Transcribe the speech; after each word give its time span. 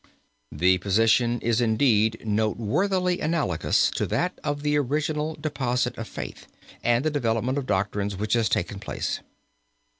The 0.51 0.79
position 0.79 1.39
is 1.41 1.61
indeed 1.61 2.23
noteworthily 2.25 3.19
analagous 3.21 3.91
to 3.91 4.07
that 4.07 4.33
of 4.43 4.63
the 4.63 4.75
original 4.75 5.35
deposit 5.35 5.95
of 5.95 6.07
faith 6.07 6.47
and 6.81 7.05
the 7.05 7.11
development 7.11 7.59
of 7.59 7.67
doctrine 7.67 8.09
which 8.09 8.33
has 8.33 8.49
taken 8.49 8.79
place. 8.79 9.19